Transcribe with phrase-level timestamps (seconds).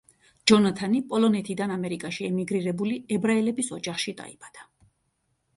[0.51, 4.67] ჯონათანი პოლონეთიდან ამერიკაში ემიგრირებული ებრაელების ოჯახში დაიბადა.